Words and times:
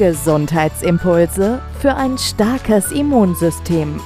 Gesundheitsimpulse 0.00 1.60
für 1.78 1.94
ein 1.94 2.16
starkes 2.16 2.90
Immunsystem. 2.90 4.00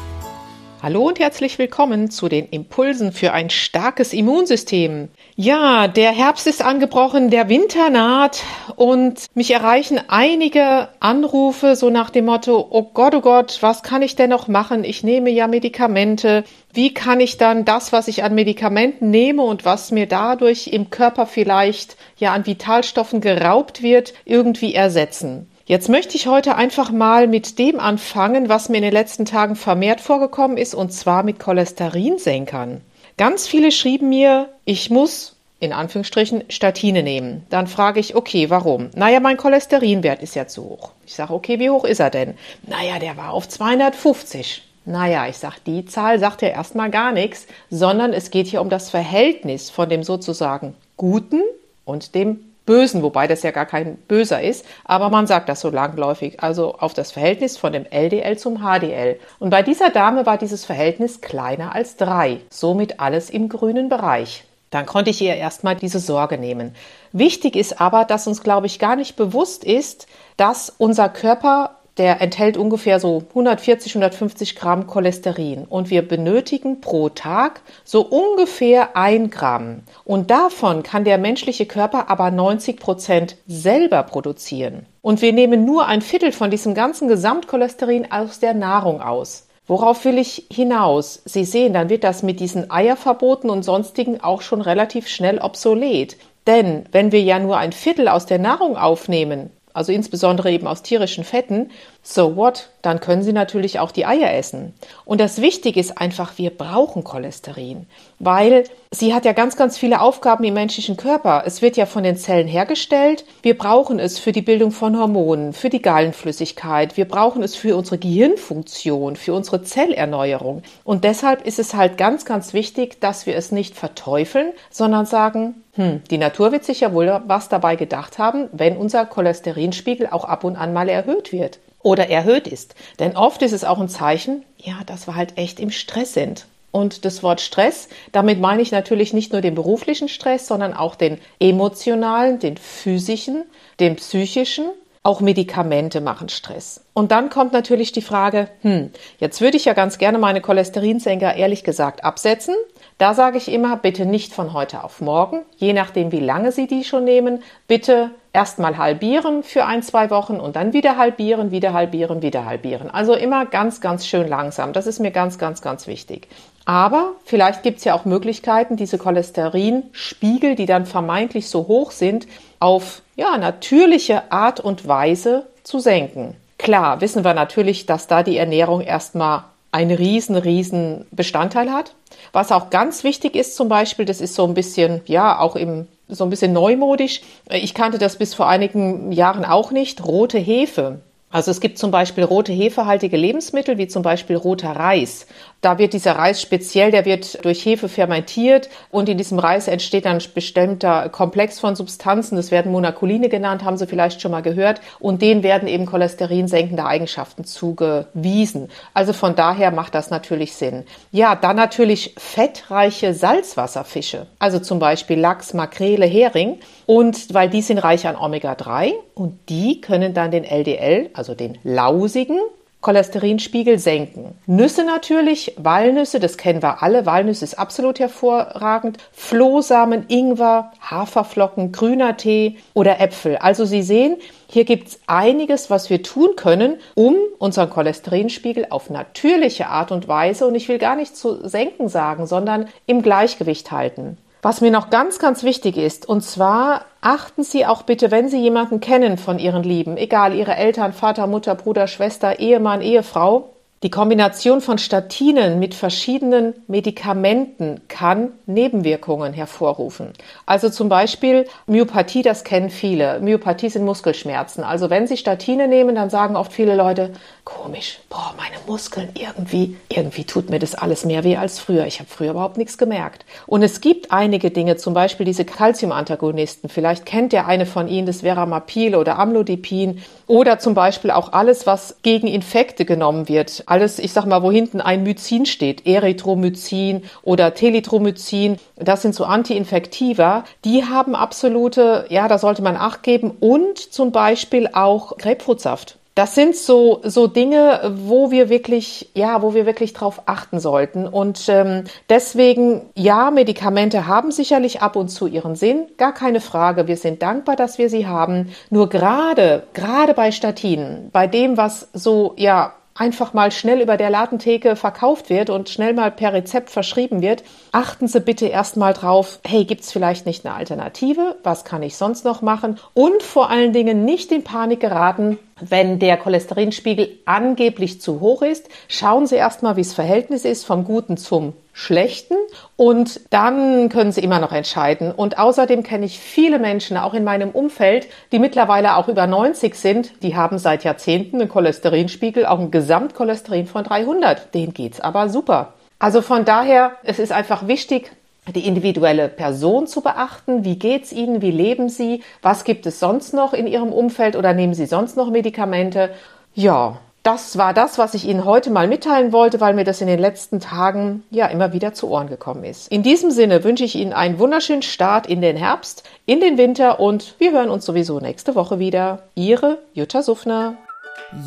Hallo 0.83 1.07
und 1.07 1.21
herzlich 1.21 1.57
willkommen 1.57 2.11
zu 2.11 2.29
den 2.29 2.49
Impulsen 2.49 3.13
für 3.13 3.33
ein 3.33 3.49
starkes 3.49 4.13
Immunsystem. 4.13 5.09
Ja, 5.37 5.87
der 5.87 6.11
Herbst 6.11 6.49
ist 6.49 6.65
angebrochen, 6.65 7.31
der 7.31 7.49
Winter 7.49 7.91
naht 7.91 8.43
und 8.75 9.27
mich 9.35 9.53
erreichen 9.53 10.01
einige 10.09 10.89
Anrufe 10.99 11.77
so 11.77 11.91
nach 11.91 12.11
dem 12.11 12.25
Motto, 12.25 12.67
oh 12.71 12.91
Gott, 12.93 13.15
oh 13.15 13.21
Gott, 13.21 13.59
was 13.61 13.85
kann 13.85 14.03
ich 14.03 14.17
denn 14.17 14.31
noch 14.31 14.49
machen? 14.49 14.83
Ich 14.83 15.05
nehme 15.05 15.31
ja 15.31 15.47
Medikamente. 15.47 16.43
Wie 16.73 16.93
kann 16.93 17.21
ich 17.21 17.37
dann 17.37 17.65
das, 17.65 17.93
was 17.93 18.09
ich 18.09 18.25
an 18.25 18.35
Medikamenten 18.35 19.11
nehme 19.11 19.43
und 19.43 19.65
was 19.65 19.93
mir 19.93 20.07
dadurch 20.07 20.67
im 20.67 20.91
Körper 20.91 21.27
vielleicht 21.27 21.97
ja 22.17 22.33
an 22.33 22.47
Vitalstoffen 22.47 23.21
geraubt 23.21 23.81
wird, 23.85 24.13
irgendwie 24.25 24.75
ersetzen? 24.75 25.47
Jetzt 25.67 25.89
möchte 25.89 26.17
ich 26.17 26.27
heute 26.27 26.57
einfach 26.57 26.91
mal 26.91 27.27
mit 27.27 27.59
dem 27.59 27.81
anfangen, 27.81 28.51
was 28.51 28.69
mir 28.69 28.77
in 28.77 28.83
den 28.83 28.93
letzten 28.93 29.25
Tagen 29.25 29.57
vermehrt 29.57 30.03
vorgekommen 30.03 30.59
ist, 30.59 30.75
und 30.75 30.93
zwar 30.93 31.23
mit 31.23 31.39
Cholesterinsenkern. 31.39 32.83
Ganz 33.17 33.47
viele 33.47 33.73
schrieben 33.73 34.11
mir, 34.11 34.51
ich 34.67 34.91
muss 34.91 35.37
in 35.61 35.73
Anführungsstrichen 35.73 36.45
Statine 36.51 37.03
nehmen. 37.03 37.47
Dann 37.49 37.67
frage 37.67 37.99
ich, 37.99 38.15
okay, 38.15 38.51
warum? 38.51 38.91
Naja, 38.95 39.21
mein 39.21 39.39
Cholesterinwert 39.39 40.23
ist 40.23 40.35
ja 40.35 40.47
zu 40.47 40.65
hoch. 40.65 40.91
Ich 41.07 41.15
sage, 41.15 41.33
okay, 41.33 41.59
wie 41.59 41.71
hoch 41.71 41.85
ist 41.85 42.01
er 42.01 42.11
denn? 42.11 42.35
Naja, 42.67 42.99
der 42.99 43.17
war 43.17 43.33
auf 43.33 43.49
250. 43.49 44.63
Naja, 44.85 45.27
ich 45.29 45.39
sage, 45.39 45.57
die 45.65 45.87
Zahl 45.87 46.19
sagt 46.19 46.43
ja 46.43 46.49
erstmal 46.49 46.91
gar 46.91 47.13
nichts, 47.13 47.47
sondern 47.71 48.13
es 48.13 48.31
geht 48.31 48.49
hier 48.49 48.61
um 48.61 48.69
das 48.69 48.91
Verhältnis 48.91 49.71
von 49.71 49.89
dem 49.89 50.03
sozusagen 50.03 50.75
Guten 50.99 51.41
und 51.87 52.15
dem 52.15 52.41
Bösen, 52.67 53.03
wobei 53.03 53.27
das 53.27 53.43
ja 53.43 53.51
gar 53.51 53.67
kein 53.67 53.97
Böser 53.97 54.43
ist, 54.43 54.65
aber 54.85 55.11
man 55.11 55.27
sagt 55.27 55.49
das 55.49 55.61
so 55.61 55.71
langläufig, 55.71 56.43
also 56.43 56.75
auf 56.75 56.95
das 56.95 57.13
Verhältnis 57.13 57.59
von 57.59 57.73
dem 57.73 57.85
LDL 57.85 58.39
zum 58.39 58.59
HDL. 58.59 59.19
Und 59.39 59.51
bei 59.51 59.63
dieser 59.63 59.91
Dame 59.91 60.27
war 60.27 60.39
dieses 60.39 60.65
Verhältnis 60.65 61.21
kleiner 61.21 61.75
als 61.75 61.97
drei, 61.97 62.41
somit 62.51 63.01
alles 63.01 63.31
im 63.31 63.49
grünen 63.49 63.89
Bereich. 63.89 64.45
Dann 64.71 64.87
konnte 64.87 65.11
ich 65.11 65.21
ihr 65.21 65.37
erstmal 65.37 65.77
diese 65.77 66.01
Sorge 66.01 66.37
nehmen. 66.37 66.75
Wichtig 67.13 67.55
ist 67.55 67.81
aber, 67.81 68.05
dass 68.05 68.27
uns, 68.27 68.43
glaube 68.43 68.67
ich, 68.67 68.81
gar 68.81 68.97
nicht 68.97 69.15
bewusst 69.15 69.63
ist, 69.63 70.09
dass 70.37 70.69
unser 70.79 71.09
Körper 71.09 71.77
der 71.97 72.21
enthält 72.21 72.57
ungefähr 72.57 72.99
so 72.99 73.23
140, 73.29 73.93
150 73.93 74.57
Gramm 74.57 74.87
Cholesterin 74.87 75.65
und 75.65 75.91
wir 75.91 76.07
benötigen 76.07 76.81
pro 76.81 77.09
Tag 77.09 77.61
so 77.85 78.03
ungefähr 78.03 78.97
ein 78.97 79.31
Gramm. 79.31 79.83
Und 80.05 80.31
davon 80.31 80.83
kann 80.83 81.05
der 81.05 81.19
menschliche 81.19 81.67
Körper 81.67 82.11
aber 82.11 82.31
90 82.31 82.81
Prozent 82.81 83.37
selber 83.47 84.03
produzieren. 84.03 84.87
Und 85.03 85.23
wir 85.23 85.33
nehmen 85.33 85.65
nur 85.65 85.87
ein 85.87 86.03
Viertel 86.03 86.33
von 86.33 86.51
diesem 86.51 86.75
ganzen 86.75 87.09
Gesamtcholesterin 87.09 88.11
aus 88.11 88.41
der 88.41 88.55
Nahrung 88.55 89.01
aus. 89.01 89.47
Worauf 89.67 90.05
will 90.05 90.19
ich 90.19 90.47
hinaus? 90.53 91.23
Sie 91.25 91.45
sehen, 91.45 91.73
dann 91.73 91.89
wird 91.89 92.05
das 92.05 92.23
mit 92.23 92.39
diesen 92.41 92.71
Eierverboten 92.71 93.49
und 93.49 93.63
sonstigen 93.63 94.21
auch 94.21 94.43
schon 94.43 94.61
relativ 94.61 95.09
schnell 95.09 95.39
obsolet. 95.39 96.17
Denn 96.47 96.85
wenn 96.93 97.13
wir 97.13 97.23
ja 97.23 97.39
nur 97.39 97.57
ein 97.57 97.73
Viertel 97.73 98.09
aus 98.09 98.27
der 98.27 98.39
Nahrung 98.39 98.77
aufnehmen, 98.77 99.51
also 99.75 99.93
insbesondere 99.93 100.51
eben 100.51 100.67
aus 100.67 100.83
tierischen 100.83 101.25
Fetten, 101.25 101.71
so 102.03 102.37
what? 102.37 102.71
Dann 102.81 103.01
können 103.01 103.23
Sie 103.23 103.33
natürlich 103.33 103.81
auch 103.81 103.91
die 103.91 104.07
Eier 104.07 104.33
essen. 104.33 104.73
Und 105.05 105.21
das 105.21 105.41
Wichtige 105.41 105.81
ist 105.81 105.99
einfach, 105.99 106.39
wir 106.39 106.51
brauchen 106.51 107.03
Cholesterin, 107.03 107.87
weil 108.19 108.65
sie 108.93 109.13
hat 109.13 109.25
ja 109.25 109.33
ganz, 109.33 109.57
ganz 109.57 109.77
viele 109.77 110.01
Aufgaben 110.01 110.45
im 110.45 110.55
menschlichen 110.55 110.97
Körper. 110.97 111.43
Es 111.45 111.61
wird 111.61 111.77
ja 111.77 111.87
von 111.87 112.05
den 112.05 112.17
Zellen 112.17 112.47
hergestellt. 112.47 113.25
Wir 113.43 113.59
brauchen 113.59 113.99
es 113.99 114.19
für 114.19 114.33
die 114.33 114.43
Bildung 114.43 114.71
von 114.71 114.99
Hormonen, 114.99 115.53
für 115.53 115.71
die 115.71 115.83
Gallenflüssigkeit. 115.83 116.97
Wir 116.97 117.07
brauchen 117.07 117.43
es 117.43 117.57
für 117.57 117.75
unsere 117.75 117.99
Gehirnfunktion, 117.99 119.17
für 119.17 119.35
unsere 119.35 119.63
Zellerneuerung. 119.63 120.63
Und 120.85 121.03
deshalb 121.03 121.45
ist 121.45 121.59
es 121.59 121.75
halt 121.75 121.99
ganz, 121.99 122.25
ganz 122.25 122.53
wichtig, 122.53 123.01
dass 123.01 123.27
wir 123.27 123.35
es 123.35 123.51
nicht 123.51 123.75
verteufeln, 123.75 124.53
sondern 124.71 125.07
sagen, 125.07 125.64
hm, 125.75 126.03
die 126.11 126.19
Natur 126.19 126.53
wird 126.53 126.65
sich 126.65 126.81
ja 126.81 126.93
wohl 126.93 127.21
was 127.27 127.49
dabei 127.49 127.77
gedacht 127.77 128.19
haben, 128.19 128.49
wenn 128.53 128.77
unser 128.77 129.07
Cholesterinspiegel 129.07 130.09
auch 130.09 130.25
ab 130.25 130.45
und 130.45 130.57
an 130.57 130.73
mal 130.73 130.89
erhöht 130.89 131.33
wird 131.33 131.59
oder 131.83 132.09
erhöht 132.09 132.47
ist. 132.47 132.75
Denn 132.99 133.17
oft 133.17 133.43
ist 133.43 133.53
es 133.53 133.65
auch 133.65 133.81
ein 133.81 133.89
Zeichen, 133.89 134.45
ja, 134.59 134.79
dass 134.87 135.07
wir 135.07 135.17
halt 135.17 135.37
echt 135.37 135.61
im 135.61 135.71
Stress 135.71 136.15
sind. 136.15 136.47
Und 136.71 137.05
das 137.05 137.23
Wort 137.23 137.41
Stress, 137.41 137.89
damit 138.11 138.41
meine 138.41 138.61
ich 138.61 138.73
natürlich 138.73 139.13
nicht 139.13 139.33
nur 139.33 139.41
den 139.41 139.55
beruflichen 139.55 140.09
Stress, 140.09 140.49
sondern 140.49 140.75
auch 140.75 140.97
den 140.97 141.19
emotionalen, 141.39 142.41
den 142.41 142.57
physischen, 142.57 143.45
den 143.79 143.95
psychischen. 143.95 144.67
Auch 145.07 145.21
Medikamente 145.21 146.01
machen 146.01 146.29
Stress. 146.29 146.83
Und 146.95 147.13
dann 147.13 147.31
kommt 147.31 147.53
natürlich 147.53 147.93
die 147.93 148.03
Frage, 148.03 148.49
hm, 148.63 148.91
jetzt 149.19 149.41
würde 149.41 149.57
ich 149.57 149.67
ja 149.67 149.75
ganz 149.75 149.99
gerne 149.99 150.19
meine 150.19 150.41
Cholesterinsenker 150.41 151.35
ehrlich 151.37 151.63
gesagt 151.63 152.03
absetzen, 152.03 152.57
da 152.99 153.15
sage 153.15 153.39
ich 153.39 153.53
immer, 153.53 153.77
bitte 153.77 154.07
nicht 154.07 154.33
von 154.33 154.53
heute 154.53 154.83
auf 154.83 155.01
morgen, 155.01 155.43
je 155.57 155.73
nachdem, 155.73 156.11
wie 156.11 156.21
lange 156.21 156.53
Sie 156.53 156.67
die 156.67 156.85
schon 156.85 157.05
nehmen, 157.05 157.43
bitte 157.69 158.11
erstmal 158.35 158.77
halbieren 158.77 159.43
für 159.43 159.65
ein, 159.65 159.83
zwei 159.83 160.11
Wochen 160.11 160.37
und 160.41 160.57
dann 160.57 160.73
wieder 160.75 160.99
halbieren, 160.99 161.53
wieder 161.53 161.73
halbieren, 161.73 162.21
wieder 162.21 162.45
halbieren. 162.45 162.91
Also 162.91 163.15
immer 163.15 163.47
ganz, 163.47 163.81
ganz 163.81 164.07
schön 164.07 164.29
langsam. 164.29 164.73
Das 164.75 164.87
ist 164.87 164.99
mir 164.99 165.13
ganz, 165.13 165.39
ganz, 165.39 165.63
ganz 165.63 165.87
wichtig. 165.87 166.29
Aber 166.67 167.13
vielleicht 167.25 167.63
gibt 167.63 167.79
es 167.79 167.85
ja 167.85 167.95
auch 167.95 168.05
Möglichkeiten, 168.05 168.77
diese 168.77 168.99
Cholesterinspiegel, 168.99 170.57
die 170.57 170.67
dann 170.67 170.85
vermeintlich 170.85 171.49
so 171.49 171.69
hoch 171.69 171.93
sind, 171.93 172.27
auf 172.59 173.03
ja, 173.17 173.39
natürliche 173.39 174.33
Art 174.33 174.61
und 174.61 174.89
Weise 174.89 175.47
zu 175.63 175.79
senken. 175.79 176.35
Klar, 176.59 177.01
wissen 177.01 177.25
wir 177.25 177.35
natürlich, 177.35 177.87
dass 177.87 178.09
da 178.09 178.23
die 178.23 178.37
Ernährung 178.37 178.81
erstmal 178.81 179.45
einen 179.71 179.97
riesen, 179.97 180.37
riesen 180.37 181.07
Bestandteil 181.11 181.71
hat. 181.71 181.95
Was 182.33 182.53
auch 182.53 182.71
ganz 182.71 183.05
wichtig 183.05 183.37
ist 183.37 183.55
zum 183.57 183.69
Beispiel, 183.69 184.07
das 184.07 184.21
ist 184.21 184.35
so 184.35 184.45
ein 184.45 184.55
bisschen, 184.55 185.03
ja, 185.07 185.39
auch 185.39 185.57
im, 185.57 185.87
so 186.09 186.25
ein 186.25 186.31
bisschen 186.31 186.53
neumodisch. 186.53 187.21
Ich 187.51 187.75
kannte 187.75 187.99
das 187.99 188.17
bis 188.17 188.35
vor 188.35 188.49
einigen 188.49 189.13
Jahren 189.13 189.45
auch 189.45 189.71
nicht. 189.71 190.05
Rote 190.05 190.39
Hefe. 190.39 191.01
Also 191.35 191.51
es 191.51 191.61
gibt 191.61 191.79
zum 191.79 191.91
Beispiel 191.91 192.23
rote 192.23 192.53
hefehaltige 192.53 193.17
Lebensmittel, 193.17 193.77
wie 193.77 193.89
zum 193.89 194.05
Beispiel 194.05 194.37
roter 194.37 194.71
Reis. 194.71 195.27
Da 195.63 195.79
wird 195.79 195.93
dieser 195.93 196.13
Reis 196.13 196.41
speziell, 196.41 196.93
der 196.93 197.07
wird 197.07 197.45
durch 197.45 197.67
Hefe 197.67 197.89
fermentiert 197.89 198.69
und 198.93 199.09
in 199.09 199.19
diesem 199.19 199.41
Reis 199.41 199.67
entsteht 199.67 200.05
dann 200.05 200.19
ein 200.19 200.23
bestimmter 200.33 201.09
Komplex 201.09 201.59
von 201.59 201.75
Substanzen. 201.75 202.37
Das 202.37 202.53
werden 202.53 202.71
Monacoline 202.71 203.29
genannt, 203.29 203.65
haben 203.65 203.77
Sie 203.77 203.89
vielleicht 203.89 204.21
schon 204.21 204.31
mal 204.31 204.43
gehört. 204.43 204.81
Und 205.01 205.23
denen 205.23 205.43
werden 205.43 205.67
eben 205.67 205.87
cholesterinsenkende 205.87 206.85
Eigenschaften 206.85 207.43
zugewiesen. 207.43 208.69
Also 208.93 209.13
von 209.13 209.35
daher 209.35 209.73
macht 209.73 209.97
das 209.97 210.11
natürlich 210.11 210.55
Sinn. 210.55 210.85
Ja, 211.11 211.35
dann 211.35 211.57
natürlich 211.57 212.15
fettreiche 212.17 213.13
Salzwasserfische. 213.13 214.27
Also 214.39 214.61
zum 214.61 214.79
Beispiel 214.79 215.19
Lachs, 215.19 215.53
Makrele, 215.53 216.07
Hering. 216.07 216.61
Und 216.87 217.35
weil 217.35 217.49
die 217.49 217.63
sind 217.63 217.79
reich 217.79 218.07
an 218.07 218.15
Omega-3 218.15 218.93
und 219.15 219.49
die 219.49 219.81
können 219.81 220.13
dann 220.13 220.31
den 220.31 220.45
LDL, 220.45 221.09
also 221.15 221.24
den 221.33 221.57
lausigen 221.65 222.39
Cholesterinspiegel 222.85 223.79
senken. 223.79 224.39
Nüsse 224.45 224.85
natürlich, 224.85 225.55
Walnüsse, 225.57 226.21
das 226.21 226.37
kennen 226.37 226.63
wir 226.63 226.83
alle. 226.83 227.07
Walnüsse 227.07 227.43
ist 227.43 227.59
absolut 227.59 227.99
hervorragend. 227.99 228.99
Flohsamen, 229.11 230.05
Ingwer, 230.09 230.71
Haferflocken, 230.83 231.73
grüner 231.73 232.19
Tee 232.19 232.59
oder 232.75 233.01
Äpfel. 233.01 233.39
Also 233.39 233.65
Sie 233.65 233.83
sehen, 233.83 234.19
hier 234.49 234.65
gibt 234.65 234.89
es 234.89 235.01
einiges, 235.07 235.71
was 235.71 235.89
wir 235.89 236.03
tun 236.03 236.37
können, 236.37 236.77
um 236.95 237.17
unseren 237.39 237.71
Cholesterinspiegel 237.71 238.67
auf 238.69 238.91
natürliche 238.91 239.69
Art 239.69 239.91
und 239.91 240.07
Weise, 240.07 240.47
und 240.47 240.55
ich 240.55 240.69
will 240.69 240.79
gar 240.79 240.95
nicht 240.95 241.17
zu 241.17 241.49
senken 241.49 241.89
sagen, 241.89 242.27
sondern 242.27 242.69
im 242.85 243.01
Gleichgewicht 243.01 243.71
halten. 243.71 244.19
Was 244.45 244.61
mir 244.61 244.71
noch 244.71 244.91
ganz, 244.91 245.19
ganz 245.19 245.43
wichtig 245.43 245.79
ist, 245.79 246.07
und 246.07 246.21
zwar 246.21 246.85
achten 247.01 247.45
Sie 247.45 247.65
auch 247.65 247.81
bitte, 247.81 248.11
wenn 248.11 248.29
Sie 248.29 248.37
jemanden 248.37 248.79
kennen 248.79 249.17
von 249.17 249.39
Ihren 249.39 249.63
Lieben, 249.63 249.97
egal 249.97 250.35
Ihre 250.35 250.55
Eltern, 250.55 250.93
Vater, 250.93 251.27
Mutter, 251.27 251.55
Bruder, 251.55 251.87
Schwester, 251.87 252.39
Ehemann, 252.41 252.83
Ehefrau, 252.83 253.54
die 253.85 253.91
Kombination 253.91 254.63
von 254.63 254.79
Statinen 254.79 255.59
mit 255.59 255.75
verschiedenen 255.75 256.55
Medikamenten 256.69 257.83
kann 257.89 258.33
Nebenwirkungen 258.47 259.35
hervorrufen. 259.35 260.15
Also 260.47 260.71
zum 260.71 260.89
Beispiel 260.89 261.47
Myopathie, 261.67 262.23
das 262.23 262.45
kennen 262.45 262.71
viele. 262.71 263.21
Myopathie 263.21 263.69
sind 263.69 263.85
Muskelschmerzen. 263.85 264.65
Also 264.65 264.89
wenn 264.89 265.07
Sie 265.07 265.19
Statine 265.19 265.69
nehmen, 265.69 265.97
dann 265.97 266.09
sagen 266.09 266.35
oft 266.35 266.55
viele 266.55 266.75
Leute, 266.77 267.13
komisch, 267.45 268.01
boah, 268.09 268.35
meine 268.39 268.57
Muskeln 268.67 269.11
irgendwie, 269.13 269.77
irgendwie 269.91 270.25
tut 270.25 270.49
mir 270.49 270.59
das 270.59 270.75
alles 270.75 271.05
mehr 271.05 271.23
weh 271.23 271.37
als 271.37 271.59
früher. 271.59 271.85
Ich 271.85 271.99
habe 271.99 272.09
früher 272.09 272.31
überhaupt 272.31 272.57
nichts 272.57 272.79
gemerkt. 272.79 273.27
Und 273.47 273.63
es 273.63 273.83
gibt 273.83 274.13
einige 274.13 274.51
Dinge, 274.51 274.77
zum 274.77 274.95
Beispiel 274.95 275.27
diese 275.27 275.45
Calciumantagonisten. 275.45 276.71
Vielleicht 276.71 277.05
kennt 277.05 277.35
der 277.35 277.47
eine 277.47 277.67
von 277.67 277.89
Ihnen 277.89 278.07
das 278.07 278.23
Veramapil 278.23 278.97
oder 278.97 279.19
Amlodipin 279.19 280.03
oder 280.27 280.59
zum 280.59 280.75
Beispiel 280.75 281.11
auch 281.11 281.33
alles, 281.33 281.67
was 281.67 281.97
gegen 282.03 282.27
Infekte 282.27 282.85
genommen 282.85 283.29
wird. 283.29 283.63
Alles, 283.67 283.99
ich 283.99 284.13
sag 284.13 284.27
mal, 284.27 284.43
wo 284.43 284.51
hinten 284.51 284.81
ein 284.81 285.03
Mycin 285.03 285.47
steht, 285.47 285.87
Erythromycin 285.87 287.03
oder 287.23 287.55
Telithromycin, 287.55 288.57
das 288.77 289.03
sind 289.03 289.15
so 289.15 289.25
Antiinfektiva, 289.25 290.45
die 290.65 290.85
haben 290.85 291.15
absolute, 291.15 292.07
ja, 292.09 292.29
da 292.29 292.39
sollte 292.39 292.63
man 292.63 292.77
Acht 292.77 293.03
geben. 293.03 293.33
Und 293.41 293.79
zum 293.79 294.13
Beispiel 294.13 294.69
auch 294.73 295.17
Grapefruitsaft. 295.19 295.99
Das 296.15 296.37
sind 296.37 296.55
so, 296.55 297.01
so 297.03 297.27
Dinge, 297.27 297.93
wo 297.97 298.31
wir 298.31 298.49
wirklich, 298.49 299.11
ja, 299.15 299.43
wo 299.43 299.53
wir 299.53 299.67
wirklich 299.67 299.95
drauf 299.95 300.23
achten 300.27 300.61
sollten. 300.61 301.09
Und 301.09 301.49
ähm, 301.49 301.85
deswegen, 302.09 302.83
ja, 302.95 303.33
Medikamente 303.33 304.07
haben 304.07 304.31
sicherlich 304.31 304.81
ab 304.81 304.95
und 304.95 305.09
zu 305.09 305.27
ihren 305.27 305.57
Sinn, 305.57 305.89
gar 305.97 306.15
keine 306.15 306.41
Frage. 306.41 306.87
Wir 306.87 306.97
sind 306.97 307.21
dankbar, 307.23 307.57
dass 307.57 307.79
wir 307.79 307.91
sie 307.91 308.07
haben. 308.07 308.55
Nur 308.71 308.89
gerade, 308.89 309.65
gerade 309.73 310.15
bei 310.15 310.31
Statinen, 310.31 311.11
bei 311.11 311.27
dem, 311.27 311.57
was 311.57 311.89
so, 311.93 312.35
ja, 312.37 312.75
einfach 312.95 313.33
mal 313.33 313.51
schnell 313.51 313.81
über 313.81 313.97
der 313.97 314.11
Ladentheke 314.11 314.77
verkauft 314.77 315.31
wird 315.31 315.51
und 315.51 315.69
schnell 315.69 315.95
mal 315.95 316.11
per 316.11 316.33
Rezept 316.33 316.71
verschrieben 316.71 317.23
wird, 317.23 317.43
achten 317.73 318.07
Sie 318.07 318.21
bitte 318.21 318.47
erstmal 318.47 318.93
drauf, 318.93 319.41
hey, 319.45 319.65
gibt's 319.65 319.93
vielleicht 319.93 320.27
nicht 320.27 320.47
eine 320.47 320.55
Alternative? 320.55 321.37
Was 321.43 321.65
kann 321.65 321.83
ich 321.83 321.97
sonst 321.97 322.25
noch 322.25 322.41
machen? 322.41 322.79
Und 322.95 323.23
vor 323.23 323.51
allen 323.51 323.73
Dingen 323.73 324.05
nicht 324.05 324.31
in 324.31 324.45
Panik 324.45 324.81
geraten, 324.81 325.39
wenn 325.71 325.99
der 325.99 326.17
Cholesterinspiegel 326.17 327.09
angeblich 327.25 328.01
zu 328.01 328.21
hoch 328.21 328.43
ist. 328.43 328.69
Schauen 328.89 329.27
Sie 329.27 329.37
erstmal, 329.37 329.77
wie 329.77 329.83
das 329.83 329.95
Verhältnis 329.95 330.45
ist 330.45 330.65
vom 330.65 330.85
Guten 330.85 331.17
zum 331.17 331.55
Schlechten 331.73 332.35
und 332.77 333.21
dann 333.31 333.89
können 333.89 334.13
Sie 334.13 334.21
immer 334.21 334.39
noch 334.39 334.53
entscheiden. 334.53 335.11
Und 335.11 335.39
außerdem 335.39 335.83
kenne 335.83 336.07
ich 336.07 336.19
viele 336.19 336.59
Menschen, 336.59 336.97
auch 336.97 337.15
in 337.15 337.25
meinem 337.25 337.51
Umfeld, 337.51 338.07
die 338.31 338.39
mittlerweile 338.39 338.97
auch 338.97 339.09
über 339.09 339.27
90 339.27 339.75
sind, 339.75 340.23
die 340.23 340.37
haben 340.37 340.59
seit 340.59 340.85
Jahrzehnten 340.85 341.41
einen 341.41 341.49
Cholesterinspiegel, 341.49 342.47
auch 342.47 342.61
ein 342.61 342.71
Gesamtcholesterin 342.71 343.67
von 343.67 343.83
300. 343.85 344.55
Denen 344.55 344.73
geht's 344.73 345.01
aber 345.01 345.29
super. 345.29 345.75
Also 345.99 346.23
von 346.23 346.45
daher, 346.45 346.93
es 347.03 347.19
ist 347.19 347.33
einfach 347.33 347.67
wichtig, 347.67 348.13
die 348.53 348.67
individuelle 348.67 349.29
Person 349.29 349.87
zu 349.87 350.01
beachten. 350.01 350.65
Wie 350.65 350.79
geht's 350.79 351.13
Ihnen? 351.13 351.41
Wie 351.43 351.51
leben 351.51 351.89
Sie? 351.89 352.23
Was 352.43 352.65
gibt 352.65 352.87
es 352.87 353.01
sonst 353.01 353.33
noch 353.33 353.53
in 353.53 353.67
Ihrem 353.67 353.93
Umfeld 353.93 354.37
oder 354.37 354.53
nehmen 354.53 354.75
Sie 354.75 354.87
sonst 354.87 355.17
noch 355.17 355.31
Medikamente? 355.31 356.11
Ja, 356.55 356.99
das 357.25 357.57
war 357.57 357.73
das, 357.73 357.97
was 357.97 358.13
ich 358.13 358.27
Ihnen 358.27 358.45
heute 358.45 358.71
mal 358.71 358.87
mitteilen 358.87 359.33
wollte, 359.33 359.59
weil 359.59 359.73
mir 359.73 359.85
das 359.85 360.03
in 360.03 360.07
den 360.07 360.19
letzten 360.19 360.61
Tagen 360.61 361.25
ja 361.31 361.47
immer 361.47 361.73
wieder 361.73 361.95
zu 361.95 362.11
Ohren 362.11 362.29
gekommen 362.29 362.65
ist. 362.65 362.93
In 362.93 363.03
diesem 363.03 363.31
Sinne 363.31 363.65
wünsche 363.65 363.85
ich 363.85 363.95
Ihnen 363.95 364.13
einen 364.13 364.39
wunderschönen 364.39 364.83
Start 364.83 365.27
in 365.27 365.41
den 365.41 365.57
Herbst, 365.57 366.03
in 366.27 366.41
den 366.41 366.59
Winter 366.59 367.01
und 367.01 367.35
wir 367.39 367.53
hören 367.53 367.71
uns 367.71 367.87
sowieso 367.87 368.21
nächste 368.21 368.55
Woche 368.55 368.79
wieder. 368.79 369.23
Ihre 369.35 369.79
Jutta 369.95 370.23
Suffner. 370.23 370.77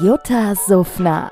Jutta 0.02 0.56
Suffner. 0.56 1.32